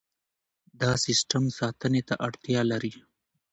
دا 0.79 0.91
سیستم 1.05 1.43
ساتنې 1.59 2.01
ته 2.07 2.13
اړتیا 2.27 2.61
لري. 2.71 2.93